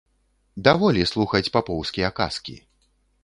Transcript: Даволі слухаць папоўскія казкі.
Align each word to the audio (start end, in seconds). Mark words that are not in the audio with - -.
Даволі 0.67 1.03
слухаць 1.11 1.51
папоўскія 1.57 2.09
казкі. 2.21 2.57